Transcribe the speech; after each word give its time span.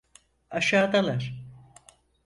Aşağıdalar. 0.51 1.33